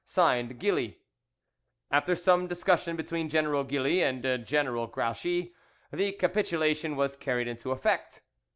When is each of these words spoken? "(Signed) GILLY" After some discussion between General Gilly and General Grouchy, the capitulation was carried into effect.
"(Signed) 0.03 0.57
GILLY" 0.59 0.99
After 1.91 2.15
some 2.15 2.47
discussion 2.47 2.95
between 2.95 3.29
General 3.29 3.63
Gilly 3.63 4.01
and 4.01 4.43
General 4.43 4.87
Grouchy, 4.87 5.53
the 5.93 6.13
capitulation 6.13 6.95
was 6.95 7.15
carried 7.15 7.47
into 7.47 7.69
effect. 7.71 8.21